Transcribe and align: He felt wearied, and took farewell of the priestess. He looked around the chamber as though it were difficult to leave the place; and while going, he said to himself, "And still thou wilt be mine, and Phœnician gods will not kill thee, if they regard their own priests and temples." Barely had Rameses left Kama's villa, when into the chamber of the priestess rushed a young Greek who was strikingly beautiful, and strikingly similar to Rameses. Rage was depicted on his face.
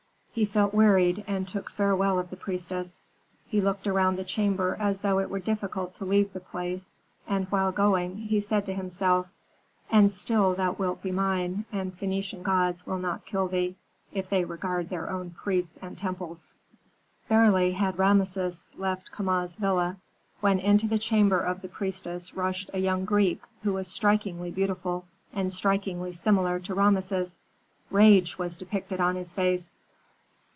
He 0.33 0.45
felt 0.45 0.73
wearied, 0.73 1.25
and 1.27 1.45
took 1.45 1.69
farewell 1.69 2.17
of 2.17 2.29
the 2.29 2.37
priestess. 2.37 3.01
He 3.49 3.59
looked 3.59 3.85
around 3.85 4.15
the 4.15 4.23
chamber 4.23 4.77
as 4.79 5.01
though 5.01 5.19
it 5.19 5.29
were 5.29 5.41
difficult 5.41 5.95
to 5.95 6.05
leave 6.05 6.31
the 6.31 6.39
place; 6.39 6.93
and 7.27 7.47
while 7.49 7.73
going, 7.73 8.15
he 8.15 8.39
said 8.39 8.65
to 8.67 8.73
himself, 8.73 9.27
"And 9.91 10.09
still 10.09 10.53
thou 10.53 10.71
wilt 10.71 11.03
be 11.03 11.11
mine, 11.11 11.65
and 11.69 11.99
Phœnician 11.99 12.43
gods 12.43 12.87
will 12.87 12.97
not 12.97 13.25
kill 13.25 13.49
thee, 13.49 13.75
if 14.13 14.29
they 14.29 14.45
regard 14.45 14.87
their 14.87 15.09
own 15.09 15.31
priests 15.31 15.77
and 15.81 15.97
temples." 15.97 16.55
Barely 17.27 17.73
had 17.73 17.99
Rameses 17.99 18.71
left 18.77 19.11
Kama's 19.11 19.57
villa, 19.57 19.97
when 20.39 20.59
into 20.59 20.87
the 20.87 20.97
chamber 20.97 21.41
of 21.41 21.61
the 21.61 21.67
priestess 21.67 22.33
rushed 22.33 22.69
a 22.73 22.79
young 22.79 23.03
Greek 23.03 23.41
who 23.63 23.73
was 23.73 23.89
strikingly 23.89 24.49
beautiful, 24.49 25.03
and 25.33 25.51
strikingly 25.51 26.13
similar 26.13 26.57
to 26.61 26.73
Rameses. 26.73 27.37
Rage 27.89 28.39
was 28.39 28.55
depicted 28.55 29.01
on 29.01 29.17
his 29.17 29.33
face. 29.33 29.73